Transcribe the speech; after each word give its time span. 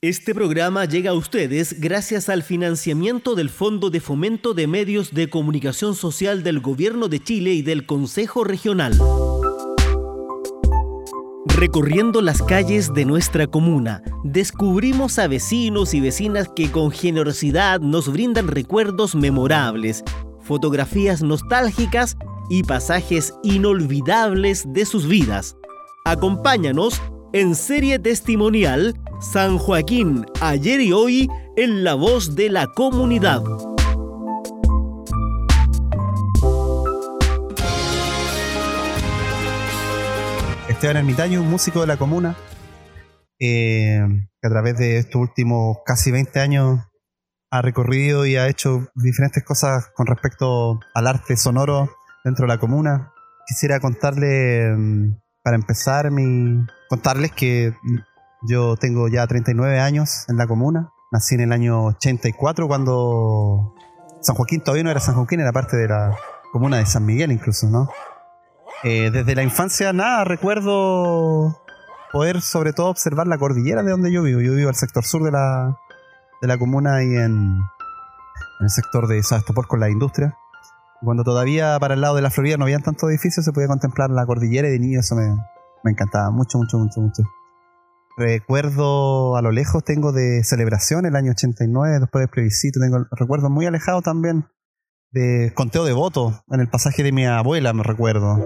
Este 0.00 0.32
programa 0.32 0.84
llega 0.84 1.10
a 1.10 1.14
ustedes 1.14 1.80
gracias 1.80 2.28
al 2.28 2.44
financiamiento 2.44 3.34
del 3.34 3.50
Fondo 3.50 3.90
de 3.90 3.98
Fomento 3.98 4.54
de 4.54 4.68
Medios 4.68 5.12
de 5.12 5.28
Comunicación 5.28 5.96
Social 5.96 6.44
del 6.44 6.60
Gobierno 6.60 7.08
de 7.08 7.18
Chile 7.18 7.52
y 7.54 7.62
del 7.62 7.84
Consejo 7.84 8.44
Regional. 8.44 8.96
Recorriendo 11.46 12.22
las 12.22 12.44
calles 12.44 12.94
de 12.94 13.06
nuestra 13.06 13.48
comuna, 13.48 14.04
descubrimos 14.22 15.18
a 15.18 15.26
vecinos 15.26 15.92
y 15.94 16.00
vecinas 16.00 16.48
que 16.54 16.70
con 16.70 16.92
generosidad 16.92 17.80
nos 17.80 18.12
brindan 18.12 18.46
recuerdos 18.46 19.16
memorables, 19.16 20.04
fotografías 20.42 21.24
nostálgicas 21.24 22.16
y 22.48 22.62
pasajes 22.62 23.34
inolvidables 23.42 24.64
de 24.72 24.86
sus 24.86 25.08
vidas. 25.08 25.56
Acompáñanos 26.04 27.02
en 27.32 27.56
serie 27.56 27.98
testimonial 27.98 28.94
San 29.20 29.58
Joaquín, 29.58 30.26
ayer 30.40 30.80
y 30.80 30.92
hoy, 30.92 31.28
en 31.56 31.82
la 31.82 31.94
voz 31.94 32.36
de 32.36 32.50
la 32.50 32.68
comunidad. 32.68 33.42
Esteban 40.68 40.98
Ermitaño, 40.98 41.42
músico 41.42 41.80
de 41.80 41.88
la 41.88 41.96
comuna, 41.96 42.36
eh, 43.40 44.00
que 44.40 44.46
a 44.46 44.50
través 44.50 44.78
de 44.78 44.98
estos 44.98 45.20
últimos 45.20 45.78
casi 45.84 46.12
20 46.12 46.38
años 46.38 46.78
ha 47.50 47.60
recorrido 47.60 48.24
y 48.24 48.36
ha 48.36 48.46
hecho 48.46 48.86
diferentes 48.94 49.42
cosas 49.42 49.90
con 49.96 50.06
respecto 50.06 50.78
al 50.94 51.06
arte 51.08 51.36
sonoro 51.36 51.90
dentro 52.24 52.46
de 52.46 52.54
la 52.54 52.58
comuna. 52.60 53.12
Quisiera 53.48 53.80
contarle, 53.80 54.76
mm, 54.76 55.16
para 55.42 55.56
empezar, 55.56 56.12
mi, 56.12 56.64
contarles 56.88 57.32
que 57.32 57.72
yo 58.42 58.76
tengo 58.76 59.08
ya 59.08 59.26
39 59.26 59.80
años 59.80 60.24
en 60.28 60.36
la 60.36 60.46
comuna. 60.46 60.92
Nací 61.10 61.34
en 61.34 61.42
el 61.42 61.52
año 61.52 61.86
84 61.86 62.68
cuando 62.68 63.74
San 64.20 64.36
Joaquín 64.36 64.60
todavía 64.60 64.84
no 64.84 64.90
era 64.90 65.00
San 65.00 65.14
Joaquín, 65.14 65.40
era 65.40 65.52
parte 65.52 65.76
de 65.76 65.88
la 65.88 66.16
comuna 66.52 66.78
de 66.78 66.86
San 66.86 67.04
Miguel 67.04 67.32
incluso, 67.32 67.68
¿no? 67.68 67.88
Eh, 68.84 69.10
desde 69.10 69.34
la 69.34 69.42
infancia, 69.42 69.92
nada, 69.92 70.24
recuerdo 70.24 71.60
poder 72.12 72.40
sobre 72.40 72.72
todo 72.72 72.88
observar 72.88 73.26
la 73.26 73.38
cordillera 73.38 73.82
de 73.82 73.90
donde 73.90 74.12
yo 74.12 74.22
vivo. 74.22 74.40
Yo 74.40 74.54
vivo 74.54 74.68
al 74.68 74.76
sector 74.76 75.04
sur 75.04 75.22
de 75.24 75.32
la, 75.32 75.78
de 76.40 76.48
la 76.48 76.58
comuna 76.58 77.02
y 77.02 77.16
en, 77.16 77.60
el 78.60 78.70
sector 78.70 79.08
de 79.08 79.22
Sebastopol 79.22 79.66
con 79.66 79.80
la 79.80 79.90
industria. 79.90 80.36
Cuando 81.00 81.22
todavía 81.22 81.78
para 81.78 81.94
el 81.94 82.00
lado 82.00 82.16
de 82.16 82.22
la 82.22 82.30
Florida 82.30 82.56
no 82.56 82.64
habían 82.64 82.82
tantos 82.82 83.08
edificios, 83.10 83.44
se 83.44 83.52
podía 83.52 83.68
contemplar 83.68 84.10
la 84.10 84.26
cordillera 84.26 84.68
y 84.68 84.72
de 84.72 84.78
niño 84.78 85.00
eso 85.00 85.14
me, 85.14 85.28
me 85.84 85.90
encantaba 85.90 86.30
mucho, 86.30 86.58
mucho, 86.58 86.78
mucho, 86.78 87.00
mucho. 87.00 87.22
Recuerdo 88.18 89.36
a 89.36 89.42
lo 89.42 89.52
lejos, 89.52 89.84
tengo 89.84 90.10
de 90.10 90.42
celebración 90.42 91.06
el 91.06 91.14
año 91.14 91.30
89, 91.30 92.00
después 92.00 92.22
del 92.22 92.28
plebiscito, 92.28 92.80
tengo 92.80 93.06
recuerdos 93.12 93.48
muy 93.48 93.64
alejados 93.64 94.02
también 94.02 94.48
de 95.12 95.52
conteo 95.54 95.84
de 95.84 95.92
votos 95.92 96.34
en 96.50 96.58
el 96.58 96.68
pasaje 96.68 97.04
de 97.04 97.12
mi 97.12 97.26
abuela, 97.26 97.72
me 97.72 97.84
recuerdo. 97.84 98.38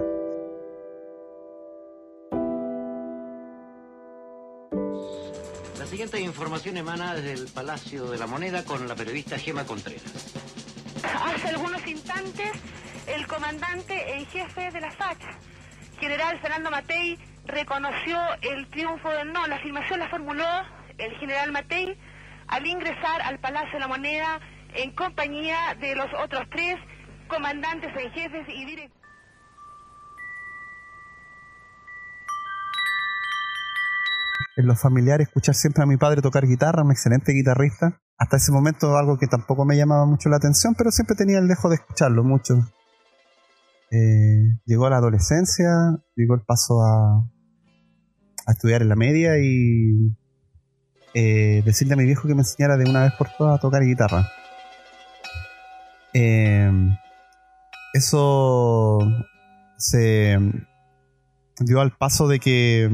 La 5.79 5.87
siguiente 5.87 6.21
información 6.21 6.77
emana 6.77 7.15
desde 7.15 7.33
el 7.33 7.47
Palacio 7.47 8.11
de 8.11 8.19
la 8.19 8.27
Moneda 8.27 8.63
con 8.63 8.87
la 8.87 8.93
periodista 8.93 9.39
Gema 9.39 9.65
Contreras. 9.65 10.35
Hace 11.03 11.47
algunos 11.47 11.85
instantes, 11.87 12.51
el 13.07 13.25
comandante 13.25 14.17
en 14.19 14.27
jefe 14.27 14.69
de 14.69 14.81
la 14.81 14.91
FACH, 14.91 15.23
general 15.99 16.39
Fernando 16.41 16.69
Matei, 16.69 17.32
reconoció 17.45 18.17
el 18.41 18.69
triunfo 18.69 19.09
del 19.09 19.31
no. 19.33 19.45
La 19.47 19.55
afirmación 19.55 19.99
la 19.99 20.09
formuló 20.09 20.45
el 20.97 21.11
general 21.17 21.51
Matei 21.51 21.97
al 22.47 22.65
ingresar 22.65 23.21
al 23.23 23.39
Palacio 23.39 23.73
de 23.73 23.79
la 23.79 23.87
Moneda 23.87 24.39
en 24.75 24.93
compañía 24.95 25.75
de 25.79 25.95
los 25.95 26.07
otros 26.23 26.43
tres 26.51 26.75
comandantes 27.27 27.89
en 27.95 28.11
jefes 28.11 28.47
y 28.49 28.65
directores. 28.65 29.03
En 34.55 34.67
los 34.67 34.79
familiares, 34.79 35.27
escuchar 35.27 35.55
siempre 35.55 35.81
a 35.81 35.87
mi 35.87 35.97
padre 35.97 36.21
tocar 36.21 36.45
guitarra, 36.45 36.83
un 36.83 36.91
excelente 36.91 37.31
guitarrista. 37.31 37.99
Hasta 38.19 38.37
ese 38.37 38.51
momento 38.51 38.95
algo 38.97 39.17
que 39.17 39.25
tampoco 39.25 39.65
me 39.65 39.75
llamaba 39.75 40.05
mucho 40.05 40.29
la 40.29 40.37
atención, 40.37 40.75
pero 40.77 40.91
siempre 40.91 41.15
tenía 41.15 41.39
el 41.39 41.47
dejo 41.47 41.69
de 41.69 41.75
escucharlo 41.75 42.23
mucho. 42.23 42.53
Eh, 43.89 44.59
llegó 44.65 44.85
a 44.85 44.91
la 44.91 44.97
adolescencia, 44.97 45.67
llegó 46.15 46.35
el 46.35 46.41
paso 46.41 46.81
a, 46.83 47.32
a 48.45 48.51
estudiar 48.51 48.81
en 48.81 48.89
la 48.89 48.95
media 48.95 49.37
y 49.39 50.15
eh, 51.13 51.61
decirle 51.65 51.93
a 51.93 51.97
mi 51.97 52.05
viejo 52.05 52.27
que 52.27 52.35
me 52.35 52.41
enseñara 52.41 52.77
de 52.77 52.89
una 52.89 53.03
vez 53.03 53.13
por 53.13 53.29
todas 53.37 53.57
a 53.57 53.61
tocar 53.61 53.83
guitarra. 53.83 54.27
Eh, 56.13 56.71
eso 57.93 58.99
se 59.77 60.37
dio 61.59 61.81
al 61.81 61.95
paso 61.95 62.27
de 62.27 62.39
que 62.39 62.89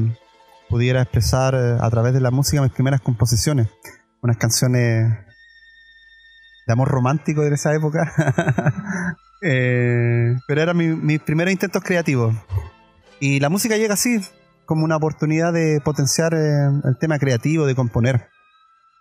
pudiera 0.68 1.02
expresar 1.02 1.54
a 1.54 1.90
través 1.90 2.12
de 2.14 2.20
la 2.20 2.30
música 2.30 2.62
mis 2.62 2.72
primeras 2.72 3.00
composiciones, 3.00 3.68
unas 4.22 4.36
canciones 4.36 5.12
de 6.66 6.72
amor 6.72 6.88
romántico 6.88 7.42
de 7.42 7.54
esa 7.54 7.74
época. 7.74 8.12
Eh, 9.42 10.36
pero 10.46 10.60
eran 10.60 10.76
mis 10.76 10.94
mi 10.94 11.18
primeros 11.18 11.50
intentos 11.50 11.82
creativos. 11.82 12.36
Y 13.20 13.40
la 13.40 13.48
música 13.48 13.78
llega 13.78 13.94
así, 13.94 14.20
como 14.70 14.84
una 14.84 14.94
oportunidad 14.94 15.52
de 15.52 15.80
potenciar 15.84 16.32
eh, 16.32 16.68
el 16.84 16.96
tema 17.00 17.18
creativo, 17.18 17.66
de 17.66 17.74
componer, 17.74 18.28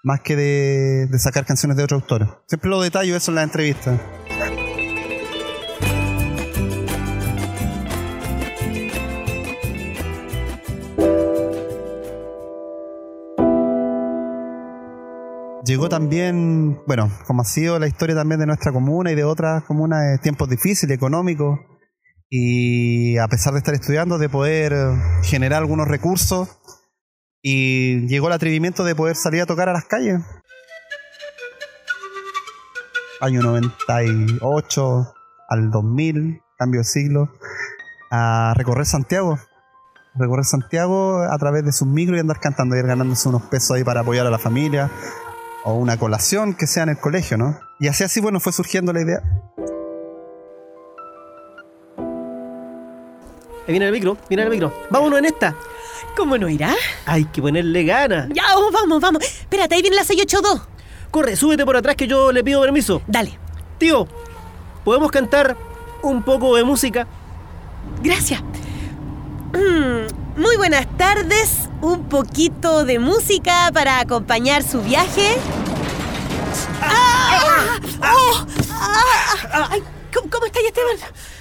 más 0.01 0.19
que 0.21 0.35
de, 0.35 1.19
sacar 1.19 1.45
canciones 1.45 1.77
de 1.77 1.83
otro 1.83 1.97
autor. 1.97 2.43
Siempre 2.47 2.71
lo 2.71 2.81
detallo 2.81 3.15
eso 3.15 3.29
en 3.29 3.35
las 3.35 3.43
entrevistas. 3.43 4.01
Llegó 15.63 15.87
también, 15.87 16.81
bueno, 16.87 17.11
como 17.27 17.43
ha 17.43 17.45
sido 17.45 17.77
la 17.77 17.85
historia 17.85 18.15
también 18.15 18.39
de 18.39 18.47
nuestra 18.47 18.71
comuna 18.71 19.11
y 19.11 19.15
de 19.15 19.23
otras 19.23 19.63
comunas, 19.65 20.03
eh, 20.03 20.17
tiempos 20.19 20.49
difíciles, 20.49 20.95
económicos, 20.95 21.59
y 22.29 23.17
a 23.17 23.27
pesar 23.27 23.53
de 23.53 23.59
estar 23.59 23.73
estudiando, 23.73 24.17
de 24.17 24.29
poder 24.29 24.73
generar 25.23 25.59
algunos 25.59 25.87
recursos, 25.87 26.49
y 27.41 28.07
llegó 28.07 28.27
el 28.27 28.33
atrevimiento 28.33 28.83
de 28.83 28.95
poder 28.95 29.15
salir 29.15 29.41
a 29.41 29.45
tocar 29.45 29.69
a 29.69 29.73
las 29.73 29.85
calles. 29.85 30.19
Año 33.21 33.41
98 33.41 35.13
al 35.49 35.71
2000, 35.71 36.41
cambio 36.57 36.81
de 36.81 36.85
siglo, 36.85 37.31
a 38.11 38.53
recorrer 38.55 38.85
Santiago. 38.85 39.39
Recorrer 40.15 40.45
Santiago 40.45 41.21
a 41.21 41.37
través 41.37 41.63
de 41.63 41.71
sus 41.71 41.87
micros 41.87 42.17
y 42.17 42.19
andar 42.19 42.39
cantando 42.39 42.75
y 42.75 42.79
ir 42.79 42.85
ganándose 42.87 43.29
unos 43.29 43.43
pesos 43.43 43.71
ahí 43.71 43.83
para 43.83 44.01
apoyar 44.01 44.25
a 44.25 44.29
la 44.29 44.39
familia 44.39 44.89
o 45.63 45.73
una 45.75 45.97
colación 45.97 46.53
que 46.53 46.67
sea 46.67 46.83
en 46.83 46.89
el 46.89 46.97
colegio, 46.97 47.37
¿no? 47.37 47.59
Y 47.79 47.87
así 47.87 48.03
así, 48.03 48.19
bueno, 48.19 48.39
fue 48.39 48.51
surgiendo 48.51 48.91
la 48.91 49.01
idea. 49.01 49.21
Ahí 53.69 53.73
viene 53.73 53.85
el 53.85 53.91
micro, 53.91 54.17
viene 54.27 54.41
el 54.41 54.49
micro. 54.49 54.73
Vámonos 54.89 55.19
en 55.19 55.25
esta. 55.25 55.55
¿Cómo 56.17 56.39
no 56.39 56.49
irá? 56.49 56.73
Hay 57.05 57.25
que 57.25 57.39
ponerle 57.39 57.83
ganas. 57.83 58.27
Ya, 58.33 58.41
oh, 58.57 58.71
vamos, 58.71 58.99
vamos. 58.99 59.23
Espérate, 59.23 59.75
ahí 59.75 59.83
viene 59.83 59.95
la 59.95 60.03
682. 60.03 60.67
Corre, 61.11 61.35
súbete 61.35 61.63
por 61.65 61.77
atrás 61.77 61.95
que 61.95 62.07
yo 62.07 62.31
le 62.31 62.43
pido 62.43 62.63
permiso. 62.63 63.03
Dale. 63.05 63.37
Tío, 63.77 64.07
¿podemos 64.83 65.11
cantar 65.11 65.55
un 66.01 66.23
poco 66.23 66.55
de 66.55 66.63
música? 66.63 67.05
Gracias. 68.01 68.41
Mm, 69.53 70.41
muy 70.41 70.57
buenas 70.57 70.87
tardes. 70.97 71.69
Un 71.81 72.09
poquito 72.09 72.85
de 72.85 72.97
música 72.97 73.69
para 73.71 73.99
acompañar 73.99 74.63
su 74.63 74.81
viaje. 74.81 75.37
¡Ah! 76.81 77.77
¡Oh! 78.01 78.45
¡Ah! 78.71 79.77
¿Cómo, 80.13 80.29
cómo 80.29 80.45
estás, 80.45 80.63
Esteban? 80.63 80.95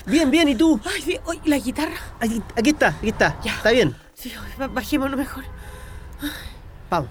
Bien, 0.06 0.30
bien, 0.30 0.48
¿y 0.48 0.54
tú? 0.54 0.80
Ay, 0.84 1.20
la 1.44 1.58
guitarra. 1.58 1.94
Aquí, 2.20 2.42
aquí 2.56 2.70
está, 2.70 2.88
aquí 2.88 3.08
está. 3.08 3.40
Ya. 3.42 3.52
Está 3.56 3.70
bien. 3.70 3.94
Sí, 4.14 4.32
ba- 4.58 4.68
bajémonos 4.68 5.16
mejor. 5.18 5.44
Vamos. 6.90 7.10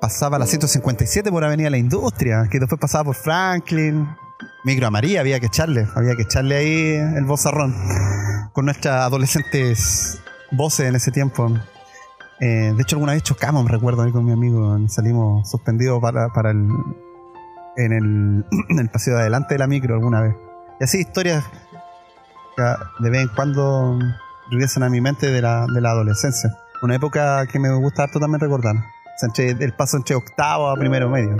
Pasaba 0.00 0.38
la 0.38 0.46
157 0.46 1.30
por 1.30 1.44
Avenida 1.44 1.70
La 1.70 1.78
Industria, 1.78 2.46
que 2.50 2.58
después 2.58 2.78
pasaba 2.80 3.04
por 3.04 3.14
Franklin. 3.14 4.06
Micro 4.64 4.86
a 4.86 4.90
María, 4.90 5.20
había 5.20 5.40
que 5.40 5.46
echarle, 5.46 5.86
había 5.94 6.14
que 6.16 6.22
echarle 6.22 6.56
ahí 6.56 7.16
el 7.16 7.24
vozarrón. 7.24 7.74
Con 8.52 8.66
nuestras 8.66 9.02
adolescentes 9.02 10.20
voces 10.50 10.88
en 10.88 10.96
ese 10.96 11.10
tiempo. 11.10 11.50
Eh, 12.44 12.74
de 12.76 12.82
hecho, 12.82 12.96
alguna 12.96 13.14
vez 13.14 13.22
chocamos, 13.22 13.64
me 13.64 13.70
recuerdo 13.70 14.02
ahí 14.02 14.12
con 14.12 14.22
mi 14.22 14.32
amigo. 14.32 14.76
Salimos 14.88 15.48
suspendidos 15.48 15.98
para, 16.02 16.28
para 16.28 16.50
el, 16.50 16.68
en 17.76 17.92
el, 17.92 18.44
en 18.78 18.88
paseo 18.88 19.14
de 19.14 19.22
adelante 19.22 19.54
de 19.54 19.58
la 19.60 19.66
micro 19.66 19.94
alguna 19.94 20.20
vez. 20.20 20.36
Y 20.78 20.84
así 20.84 20.98
historias 20.98 21.42
de 23.00 23.10
vez 23.10 23.22
en 23.22 23.28
cuando 23.28 23.98
regresen 24.50 24.82
a 24.82 24.90
mi 24.90 25.00
mente 25.00 25.30
de 25.30 25.40
la, 25.40 25.66
de 25.72 25.80
la 25.80 25.92
adolescencia. 25.92 26.54
Una 26.82 26.96
época 26.96 27.46
que 27.46 27.58
me 27.58 27.74
gusta 27.76 28.02
harto 28.02 28.20
también 28.20 28.40
recordar. 28.40 28.76
O 28.76 29.40
el 29.40 29.72
paso 29.72 29.96
entre 29.96 30.14
octavo 30.14 30.68
a 30.68 30.74
primero 30.74 31.08
medio. 31.08 31.38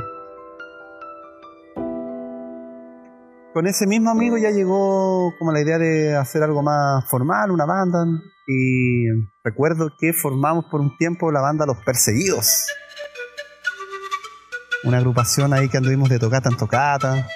Con 3.55 3.69
ese 3.69 3.87
mismo 3.87 4.11
amigo 4.11 4.37
ya 4.37 4.51
llegó 4.51 5.33
como 5.39 5.53
la 5.53 5.61
idea 5.61 5.79
de 5.79 6.17
hacer 6.17 6.43
algo 6.43 6.61
más 6.61 7.09
formal, 7.09 7.53
una 7.53 7.65
banda. 7.65 8.05
Y 8.49 9.06
recuerdo 9.45 9.93
que 9.97 10.12
formamos 10.12 10.65
por 10.73 10.81
un 10.81 10.97
tiempo 10.97 11.31
la 11.31 11.41
banda 11.41 11.65
Los 11.65 11.77
Perseguidos. 11.85 12.67
Una 14.83 14.99
agrupación 14.99 15.53
ahí 15.53 15.69
que 15.69 15.77
anduvimos 15.77 16.09
de 16.09 16.19
tocata 16.19 16.49
en 16.51 16.56
tocata. 16.56 17.29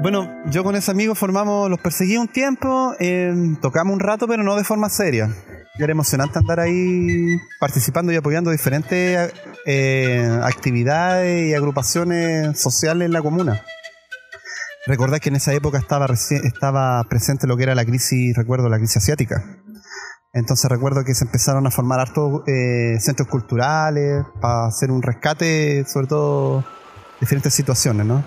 Bueno, 0.00 0.28
yo 0.48 0.62
con 0.62 0.76
ese 0.76 0.92
amigo 0.92 1.16
formamos 1.16 1.68
Los 1.68 1.80
Perseguidos 1.80 2.26
un 2.26 2.32
tiempo, 2.32 2.94
eh, 3.00 3.34
tocamos 3.60 3.94
un 3.94 4.00
rato, 4.00 4.28
pero 4.28 4.44
no 4.44 4.54
de 4.54 4.62
forma 4.62 4.88
seria. 4.90 5.28
Y 5.76 5.82
era 5.82 5.90
emocionante 5.90 6.38
andar 6.38 6.60
ahí 6.60 7.36
participando 7.58 8.12
y 8.12 8.16
apoyando 8.16 8.52
diferentes 8.52 9.32
eh, 9.66 10.40
actividades 10.42 11.48
y 11.48 11.54
agrupaciones 11.54 12.60
sociales 12.60 13.06
en 13.06 13.12
la 13.12 13.22
comuna. 13.22 13.62
Recordad 14.86 15.18
que 15.18 15.30
en 15.30 15.36
esa 15.36 15.52
época 15.52 15.78
estaba, 15.78 16.06
estaba 16.30 17.02
presente 17.04 17.48
lo 17.48 17.56
que 17.56 17.64
era 17.64 17.74
la 17.74 17.84
crisis, 17.84 18.36
recuerdo, 18.36 18.68
la 18.68 18.78
crisis 18.78 18.98
asiática. 18.98 19.44
Entonces 20.32 20.70
recuerdo 20.70 21.02
que 21.02 21.14
se 21.14 21.24
empezaron 21.24 21.66
a 21.66 21.70
formar 21.70 21.98
hartos 21.98 22.42
eh, 22.46 23.00
centros 23.00 23.26
culturales 23.26 24.24
para 24.40 24.66
hacer 24.66 24.90
un 24.90 25.02
rescate, 25.02 25.84
sobre 25.86 26.06
todo 26.06 26.64
diferentes 27.20 27.52
situaciones, 27.52 28.06
¿no? 28.06 28.22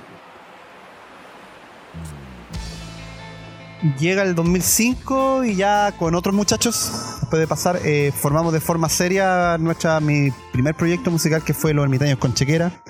Llega 3.98 4.24
el 4.24 4.36
2005 4.36 5.46
y 5.46 5.56
ya 5.56 5.94
con 5.98 6.14
otros 6.16 6.36
muchachos, 6.36 7.09
después 7.30 7.42
de 7.42 7.48
pasar, 7.48 7.80
eh, 7.86 8.12
formamos 8.12 8.52
de 8.54 8.60
forma 8.60 8.90
seria 8.90 9.56
nuestra, 9.60 10.00
mi 10.00 10.32
primer 10.52 10.74
proyecto 10.74 11.12
musical 11.12 11.44
que 11.44 11.54
fue 11.54 11.76
Los 11.76 11.84
Ermitaños 11.84 12.18
con 12.18 12.34
Chequera, 12.34 12.82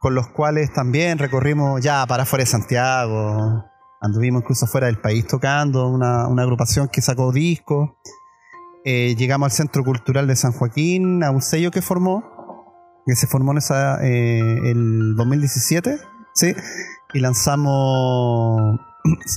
con 0.00 0.16
los 0.16 0.26
cuales 0.30 0.72
también 0.72 1.16
recorrimos 1.16 1.80
ya 1.80 2.04
para 2.08 2.24
fuera 2.24 2.42
de 2.42 2.50
Santiago, 2.50 3.64
anduvimos 4.00 4.42
incluso 4.42 4.66
fuera 4.66 4.88
del 4.88 4.98
país 4.98 5.28
tocando, 5.28 5.86
una, 5.86 6.26
una 6.26 6.42
agrupación 6.42 6.88
que 6.88 7.00
sacó 7.02 7.30
discos. 7.30 7.90
Eh, 8.84 9.14
llegamos 9.16 9.46
al 9.46 9.52
Centro 9.52 9.84
Cultural 9.84 10.26
de 10.26 10.34
San 10.34 10.50
Joaquín, 10.50 11.22
a 11.22 11.30
un 11.30 11.40
sello 11.40 11.70
que 11.70 11.82
formó, 11.82 12.24
que 13.06 13.14
se 13.14 13.28
formó 13.28 13.52
en 13.52 13.58
eh, 14.02 14.70
el 14.72 15.14
2017, 15.14 16.00
¿sí? 16.34 16.52
y 17.14 17.20
lanzamos 17.20 18.80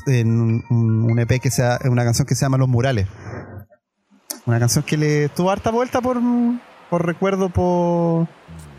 un 0.08 1.20
EP 1.20 1.40
que 1.40 1.52
sea 1.52 1.80
una 1.86 2.04
canción 2.04 2.26
que 2.26 2.34
se 2.34 2.42
llama 2.42 2.58
Los 2.58 2.70
Murales. 2.70 3.08
Una 4.46 4.60
canción 4.60 4.84
que 4.84 4.98
le 4.98 5.30
tuvo 5.30 5.50
harta 5.52 5.72
vuelta 5.72 6.02
por, 6.02 6.18
por 6.90 7.06
recuerdo, 7.06 7.50
por 7.50 8.28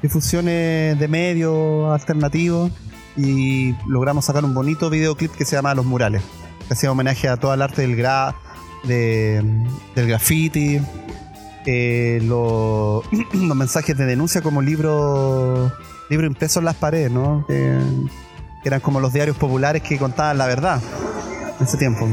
difusiones 0.03 0.99
de 0.99 1.09
medios 1.09 1.93
alternativos 1.93 2.71
y 3.17 3.75
logramos 3.89 4.25
sacar 4.27 4.45
un 4.45 4.55
bonito 4.55 4.91
videoclip 4.91 5.33
que 5.33 5.45
se 5.45 5.57
llama 5.57 5.75
Los 5.75 5.85
Murales, 5.87 6.23
que 6.69 6.75
hacía 6.75 6.93
homenaje 6.93 7.29
a 7.29 7.37
todo 7.37 7.53
el 7.55 7.63
arte 7.63 7.83
del 7.83 7.97
gra 7.97 8.35
de- 8.85 9.43
del 9.97 10.07
graffiti, 10.07 10.81
eh, 11.67 12.21
lo- 12.23 13.03
los 13.33 13.57
mensajes 13.57 13.97
de 13.97 14.05
denuncia 14.07 14.43
como 14.43 14.63
libro, 14.63 15.73
libro 16.11 16.27
impreso 16.27 16.61
en 16.61 16.67
las 16.67 16.77
paredes, 16.77 17.11
¿no? 17.11 17.45
Que 17.49 17.81
eran 18.65 18.81
como 18.81 19.01
los 19.01 19.13
diarios 19.13 19.37
populares 19.37 19.83
que 19.83 19.99
contaban 19.99 20.39
la 20.39 20.47
verdad 20.47 20.81
en 21.59 21.67
ese 21.67 21.77
tiempo. 21.77 22.07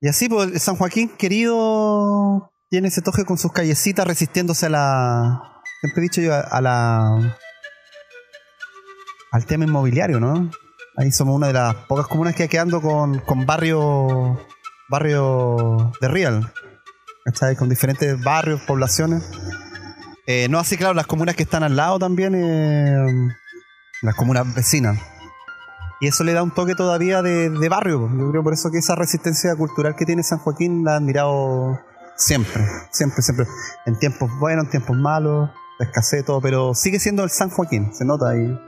Y 0.00 0.08
así, 0.08 0.28
pues, 0.28 0.62
San 0.62 0.76
Joaquín 0.76 1.10
querido 1.10 2.52
tiene 2.70 2.88
ese 2.88 3.02
toque 3.02 3.24
con 3.24 3.36
sus 3.36 3.52
callecitas 3.52 4.06
resistiéndose 4.06 4.66
a 4.66 4.70
la. 4.70 5.62
Siempre 5.80 6.00
he 6.00 6.02
dicho 6.02 6.20
yo, 6.22 6.32
a, 6.34 6.60
la. 6.60 7.36
al 9.32 9.46
tema 9.46 9.64
inmobiliario, 9.64 10.18
¿no? 10.18 10.50
Ahí 10.96 11.12
somos 11.12 11.36
una 11.36 11.48
de 11.48 11.52
las 11.52 11.74
pocas 11.86 12.06
comunas 12.06 12.34
que 12.34 12.48
quedando 12.48 12.80
con, 12.80 13.18
con 13.20 13.44
barrio. 13.44 14.40
barrio 14.88 15.92
de 16.00 16.08
Real. 16.08 16.52
¿Cachai? 17.24 17.54
Con 17.54 17.68
diferentes 17.68 18.22
barrios, 18.22 18.62
poblaciones. 18.62 19.22
Eh, 20.26 20.48
no 20.48 20.58
así, 20.58 20.78
claro, 20.78 20.94
las 20.94 21.06
comunas 21.06 21.36
que 21.36 21.42
están 21.42 21.62
al 21.62 21.76
lado 21.76 21.98
también. 21.98 22.34
eh, 22.34 23.34
las 24.02 24.14
comunas 24.14 24.54
vecinas. 24.54 24.98
Y 26.00 26.08
eso 26.08 26.24
le 26.24 26.32
da 26.32 26.42
un 26.42 26.50
toque 26.52 26.74
todavía 26.74 27.20
de, 27.22 27.50
de 27.50 27.68
barrio. 27.68 28.08
Yo 28.16 28.30
creo 28.30 28.42
por 28.42 28.52
eso 28.54 28.70
que 28.70 28.78
esa 28.78 28.94
resistencia 28.94 29.54
cultural 29.56 29.94
que 29.96 30.06
tiene 30.06 30.22
San 30.22 30.38
Joaquín 30.38 30.82
la 30.84 30.92
he 30.92 30.96
admirado 30.96 31.78
siempre, 32.16 32.62
siempre, 32.90 33.22
siempre. 33.22 33.46
En 33.86 33.98
tiempos 33.98 34.30
buenos, 34.38 34.64
en 34.64 34.70
tiempos 34.70 34.96
malos, 34.96 35.50
de 35.78 35.84
escasez, 35.84 36.24
todo, 36.24 36.40
pero 36.40 36.74
sigue 36.74 36.98
siendo 36.98 37.22
el 37.24 37.30
San 37.30 37.50
Joaquín, 37.50 37.92
se 37.92 38.04
nota 38.06 38.30
ahí. 38.30 38.58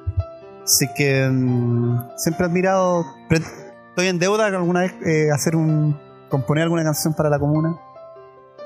Así 0.63 0.87
que 0.97 1.29
mm, 1.31 2.11
siempre 2.17 2.45
he 2.47 2.49
admirado. 2.49 3.05
Estoy 3.31 4.09
en 4.09 4.19
deuda 4.19 4.51
de 4.51 4.57
alguna 4.57 4.81
vez 4.81 4.95
eh, 5.05 5.31
hacer 5.33 5.57
un. 5.57 5.99
componer 6.29 6.65
alguna 6.65 6.85
canción 6.85 7.15
para 7.15 7.31
la 7.31 7.39
comuna. 7.39 7.77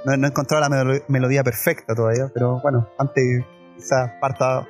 No, 0.05 0.17
no 0.17 0.27
he 0.27 0.31
encontrado 0.31 0.61
la 0.61 0.69
melo- 0.69 1.03
melodía 1.09 1.43
perfecta 1.45 1.95
todavía, 1.95 2.31
pero 2.35 2.61
bueno, 2.61 2.89
antes 2.99 3.45
quizás 3.77 4.11
parta 4.21 4.61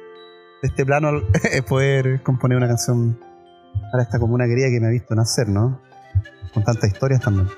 de 0.63 0.69
este 0.69 0.85
plano 0.87 1.11
es 1.51 1.63
poder 1.63 2.23
componer 2.23 2.57
una 2.59 2.69
canción 2.69 3.19
para 3.91 4.03
esta 4.03 4.19
comuna 4.19 4.47
querida 4.47 4.69
que 4.69 4.81
me 4.81 4.89
ha 4.89 4.91
visto 4.91 5.15
nacer, 5.15 5.49
¿no? 5.49 5.81
Con 6.53 6.65
tantas 6.65 6.91
historias 6.91 7.21
también. 7.21 7.49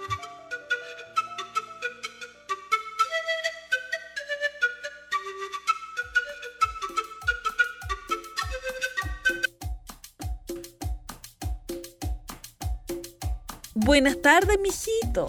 Buenas 13.75 14.21
tardes, 14.21 14.59
mijito. 14.61 15.29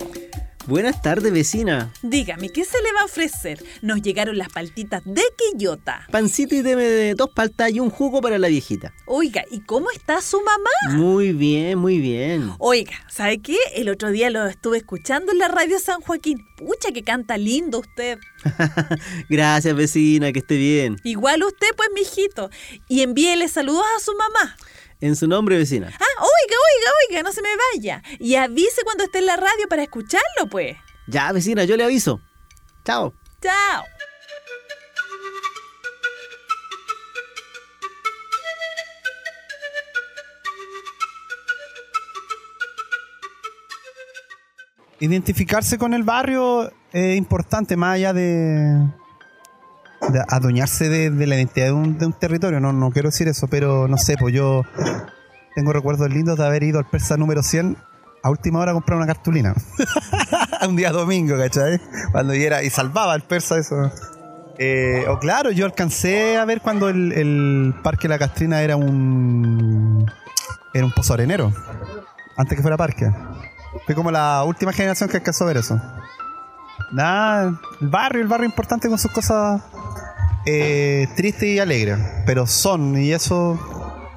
Buenas 0.67 1.01
tardes, 1.01 1.31
vecina. 1.31 1.91
Dígame, 2.03 2.49
¿qué 2.49 2.63
se 2.63 2.79
le 2.81 2.93
va 2.93 3.01
a 3.01 3.05
ofrecer? 3.05 3.63
Nos 3.81 4.01
llegaron 4.01 4.37
las 4.37 4.49
paltitas 4.49 5.01
de 5.05 5.23
Quillota. 5.35 6.05
Pancito 6.11 6.53
y 6.53 6.61
deme 6.61 6.83
de 6.83 7.15
dos 7.15 7.29
paltas 7.33 7.71
y 7.71 7.79
un 7.79 7.89
jugo 7.89 8.21
para 8.21 8.37
la 8.37 8.49
viejita. 8.49 8.93
Oiga, 9.07 9.43
¿y 9.49 9.61
cómo 9.61 9.89
está 9.89 10.21
su 10.21 10.39
mamá? 10.41 10.95
Muy 10.97 11.33
bien, 11.33 11.79
muy 11.79 11.97
bien. 11.99 12.51
Oiga, 12.59 12.93
¿sabe 13.07 13.41
qué? 13.41 13.57
El 13.73 13.89
otro 13.89 14.11
día 14.11 14.29
lo 14.29 14.45
estuve 14.45 14.77
escuchando 14.77 15.31
en 15.31 15.39
la 15.39 15.47
radio 15.47 15.79
San 15.79 16.01
Joaquín. 16.01 16.45
Pucha, 16.57 16.91
que 16.91 17.03
canta 17.03 17.37
lindo 17.37 17.79
usted. 17.79 18.19
Gracias, 19.29 19.75
vecina, 19.75 20.31
que 20.31 20.39
esté 20.39 20.57
bien. 20.57 20.97
Igual 21.03 21.41
usted, 21.43 21.67
pues, 21.75 21.89
mijito. 21.95 22.49
Y 22.87 23.01
envíele 23.01 23.47
saludos 23.47 23.85
a 23.97 23.99
su 24.01 24.11
mamá. 24.13 24.55
En 25.01 25.15
su 25.15 25.27
nombre, 25.27 25.57
vecina. 25.57 25.89
Ah, 25.97 26.23
oiga, 27.09 27.23
no 27.23 27.31
se 27.31 27.41
me 27.41 27.49
vaya. 27.75 28.01
Y 28.19 28.35
avise 28.35 28.83
cuando 28.83 29.03
esté 29.03 29.19
en 29.19 29.25
la 29.25 29.35
radio 29.35 29.67
para 29.69 29.83
escucharlo, 29.83 30.49
pues. 30.49 30.77
Ya, 31.07 31.31
vecina, 31.31 31.63
yo 31.63 31.77
le 31.77 31.83
aviso. 31.83 32.21
Chao. 32.85 33.13
Chao. 33.41 33.83
Identificarse 45.01 45.77
con 45.77 45.93
el 45.93 46.03
barrio 46.03 46.73
es 46.91 47.17
importante, 47.17 47.77
más 47.77 47.95
allá 47.95 48.11
de, 48.11 48.85
de 50.09 50.23
adueñarse 50.27 50.89
de, 50.89 51.09
de 51.09 51.25
la 51.25 51.37
identidad 51.37 51.67
de 51.67 51.71
un, 51.71 51.97
de 51.97 52.05
un 52.05 52.11
territorio. 52.11 52.59
No, 52.59 52.73
no 52.73 52.91
quiero 52.91 53.07
decir 53.07 53.29
eso, 53.29 53.47
pero 53.47 53.87
no 53.87 53.97
sé, 53.97 54.17
pues 54.19 54.33
yo 54.35 54.63
tengo 55.59 55.73
recuerdos 55.73 56.09
lindos 56.09 56.37
de 56.37 56.45
haber 56.45 56.63
ido 56.63 56.79
al 56.79 56.85
Persa 56.85 57.17
número 57.17 57.43
100 57.43 57.75
a 58.23 58.29
última 58.29 58.59
hora 58.59 58.71
a 58.71 58.73
comprar 58.73 58.95
una 58.97 59.05
cartulina. 59.05 59.53
un 60.69 60.77
día 60.77 60.89
domingo, 60.89 61.37
¿cachai? 61.37 61.81
Cuando 62.13 62.33
yo 62.33 62.43
era 62.43 62.63
y 62.63 62.69
salvaba 62.69 63.11
al 63.11 63.23
Persa 63.23 63.57
eso. 63.57 63.91
Eh, 64.57 65.03
o 65.09 65.19
claro, 65.19 65.51
yo 65.51 65.65
alcancé 65.65 66.37
a 66.37 66.45
ver 66.45 66.61
cuando 66.61 66.87
el, 66.87 67.11
el 67.11 67.75
Parque 67.83 68.07
La 68.07 68.17
Castrina 68.17 68.61
era 68.61 68.77
un 68.77 70.09
era 70.73 70.85
un 70.85 70.93
pozo 70.93 71.13
arenero. 71.13 71.51
Antes 72.37 72.55
que 72.55 72.61
fuera 72.61 72.77
parque. 72.77 73.11
Fue 73.85 73.95
como 73.95 74.11
la 74.11 74.45
última 74.45 74.71
generación 74.71 75.09
que 75.09 75.17
alcanzó 75.17 75.43
a 75.43 75.47
ver 75.47 75.57
eso. 75.57 75.81
Nada, 76.93 77.59
el 77.81 77.87
barrio, 77.89 78.21
el 78.21 78.29
barrio 78.29 78.45
importante 78.45 78.87
con 78.87 78.97
sus 78.97 79.11
cosas 79.11 79.61
eh, 80.45 81.09
tristes 81.17 81.49
y 81.49 81.59
alegres. 81.59 81.99
Pero 82.25 82.47
son, 82.47 82.97
y 82.97 83.11
eso, 83.11 83.59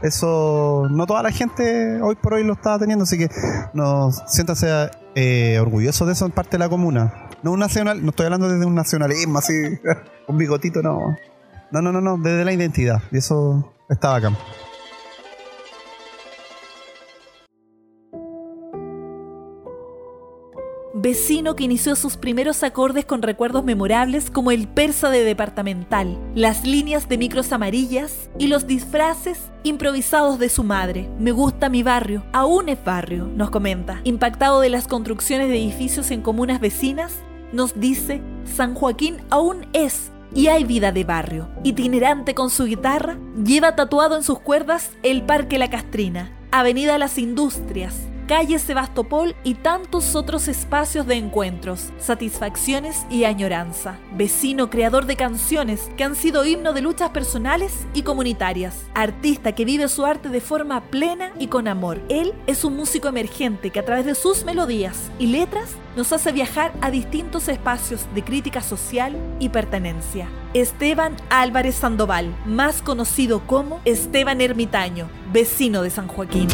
eso 0.02 0.88
no 0.90 1.06
toda 1.06 1.23
la 1.23 1.30
gente 1.30 2.00
hoy 2.02 2.16
por 2.16 2.35
hoy 2.35 2.44
lo 2.44 2.54
está 2.54 2.78
teniendo, 2.78 3.04
así 3.04 3.18
que 3.18 3.28
nos 3.73 4.23
siéntanse 4.26 4.90
eh, 5.14 5.59
orgullosos 5.61 6.06
de 6.06 6.12
eso 6.12 6.26
en 6.26 6.32
parte 6.32 6.52
de 6.52 6.59
la 6.59 6.68
comuna. 6.68 7.28
No 7.42 7.52
un 7.52 7.61
nacional, 7.61 8.02
no 8.02 8.11
estoy 8.11 8.26
hablando 8.26 8.49
desde 8.49 8.64
un 8.64 8.75
nacionalismo 8.75 9.38
así, 9.38 9.52
un 10.28 10.38
bigotito, 10.38 10.82
no. 10.82 11.16
No, 11.71 11.80
no, 11.80 11.90
no, 11.92 12.00
no, 12.00 12.18
desde 12.18 12.44
la 12.44 12.52
identidad. 12.52 13.02
Y 13.11 13.18
eso 13.18 13.73
está 13.88 14.11
bacán. 14.11 14.37
Vecino 21.12 21.57
que 21.57 21.64
inició 21.64 21.95
sus 21.95 22.16
primeros 22.16 22.62
acordes 22.62 23.04
con 23.04 23.21
recuerdos 23.21 23.64
memorables 23.64 24.31
como 24.31 24.50
el 24.50 24.66
persa 24.66 25.11
de 25.11 25.25
departamental, 25.25 26.19
las 26.35 26.66
líneas 26.66 27.07
de 27.07 27.19
micros 27.19 27.52
amarillas 27.52 28.31
y 28.38 28.47
los 28.47 28.66
disfraces 28.66 29.38
improvisados 29.62 30.38
de 30.38 30.49
su 30.49 30.64
madre. 30.64 31.11
Me 31.19 31.31
gusta 31.31 31.69
mi 31.69 31.83
barrio, 31.83 32.25
aún 32.33 32.71
es 32.71 32.83
barrio, 32.83 33.26
nos 33.26 33.50
comenta. 33.50 34.00
Impactado 34.04 34.61
de 34.61 34.71
las 34.71 34.88
construcciones 34.88 35.50
de 35.50 35.59
edificios 35.59 36.11
en 36.11 36.23
comunas 36.23 36.62
vecinas, 36.62 37.12
nos 37.52 37.78
dice, 37.78 38.23
San 38.47 38.75
Joaquín 38.75 39.19
aún 39.28 39.66
es 39.75 40.11
y 40.35 40.47
hay 40.47 40.64
vida 40.64 40.92
de 40.92 41.04
barrio. 41.04 41.47
Itinerante 41.62 42.35
con 42.35 42.49
su 42.49 42.64
guitarra, 42.64 43.19
lleva 43.45 43.76
tatuado 43.76 44.16
en 44.16 44.23
sus 44.23 44.40
cuerdas 44.40 44.92
el 45.02 45.25
Parque 45.25 45.59
La 45.59 45.69
Castrina, 45.69 46.35
Avenida 46.52 46.97
Las 46.97 47.19
Industrias, 47.19 47.97
calle 48.32 48.58
Sebastopol 48.58 49.34
y 49.44 49.56
tantos 49.56 50.16
otros 50.16 50.48
espacios 50.48 51.06
de 51.06 51.16
encuentros, 51.16 51.90
satisfacciones 51.98 53.04
y 53.10 53.24
añoranza. 53.24 53.98
Vecino 54.16 54.70
creador 54.70 55.04
de 55.04 55.16
canciones 55.16 55.90
que 55.98 56.04
han 56.04 56.16
sido 56.16 56.46
himno 56.46 56.72
de 56.72 56.80
luchas 56.80 57.10
personales 57.10 57.86
y 57.92 58.04
comunitarias. 58.04 58.86
Artista 58.94 59.52
que 59.52 59.66
vive 59.66 59.86
su 59.88 60.06
arte 60.06 60.30
de 60.30 60.40
forma 60.40 60.80
plena 60.80 61.32
y 61.38 61.48
con 61.48 61.68
amor. 61.68 62.00
Él 62.08 62.32
es 62.46 62.64
un 62.64 62.74
músico 62.74 63.08
emergente 63.08 63.68
que 63.68 63.80
a 63.80 63.84
través 63.84 64.06
de 64.06 64.14
sus 64.14 64.46
melodías 64.46 65.10
y 65.18 65.26
letras 65.26 65.76
nos 65.94 66.10
hace 66.14 66.32
viajar 66.32 66.72
a 66.80 66.90
distintos 66.90 67.48
espacios 67.48 68.06
de 68.14 68.24
crítica 68.24 68.62
social 68.62 69.14
y 69.40 69.50
pertenencia. 69.50 70.26
Esteban 70.54 71.16
Álvarez 71.28 71.74
Sandoval, 71.74 72.34
más 72.46 72.80
conocido 72.80 73.46
como 73.46 73.82
Esteban 73.84 74.40
Ermitaño, 74.40 75.10
vecino 75.34 75.82
de 75.82 75.90
San 75.90 76.08
Joaquín. 76.08 76.48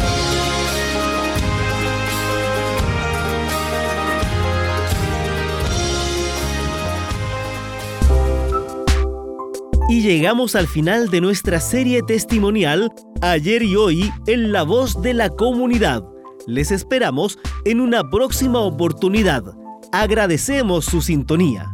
Llegamos 10.09 10.55
al 10.55 10.67
final 10.67 11.09
de 11.09 11.21
nuestra 11.21 11.59
serie 11.59 12.01
testimonial 12.01 12.91
Ayer 13.21 13.61
y 13.61 13.75
Hoy 13.75 14.11
en 14.25 14.51
la 14.51 14.63
voz 14.63 15.03
de 15.03 15.13
la 15.13 15.29
comunidad. 15.29 16.03
Les 16.47 16.71
esperamos 16.71 17.37
en 17.63 17.79
una 17.79 18.09
próxima 18.09 18.57
oportunidad. 18.57 19.43
Agradecemos 19.91 20.85
su 20.85 21.03
sintonía. 21.03 21.69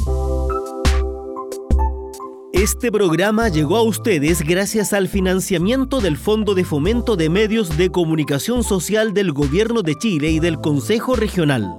Este 2.52 2.92
programa 2.92 3.48
llegó 3.48 3.78
a 3.78 3.84
ustedes 3.84 4.42
gracias 4.42 4.92
al 4.92 5.08
financiamiento 5.08 6.02
del 6.02 6.18
Fondo 6.18 6.56
de 6.56 6.66
Fomento 6.66 7.16
de 7.16 7.30
Medios 7.30 7.78
de 7.78 7.90
Comunicación 7.90 8.66
Social 8.66 9.14
del 9.14 9.32
Gobierno 9.32 9.82
de 9.82 9.96
Chile 9.96 10.32
y 10.32 10.40
del 10.42 10.60
Consejo 10.60 11.16
Regional. 11.16 11.78